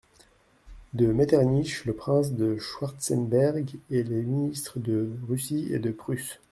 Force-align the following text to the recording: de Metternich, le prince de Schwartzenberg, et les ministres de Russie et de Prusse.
de 0.95 1.05
Metternich, 1.13 1.85
le 1.85 1.93
prince 1.93 2.31
de 2.33 2.57
Schwartzenberg, 2.57 3.77
et 3.91 4.01
les 4.01 4.23
ministres 4.23 4.79
de 4.79 5.11
Russie 5.27 5.67
et 5.69 5.77
de 5.77 5.91
Prusse. 5.91 6.39